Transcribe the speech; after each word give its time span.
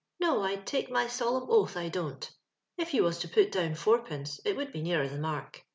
No, 0.19 0.41
I'd 0.41 0.65
take 0.65 0.89
my 0.89 1.05
solemn 1.05 1.47
oath 1.51 1.77
I 1.77 1.87
don't! 1.87 2.27
If 2.75 2.91
you 2.95 3.03
was 3.03 3.19
to 3.19 3.27
put 3.27 3.51
down 3.51 3.75
fourpenco 3.75 4.39
it 4.43 4.57
would 4.57 4.71
be 4.73 4.81
nearer 4.81 5.07
the 5.07 5.19
mark. 5.19 5.63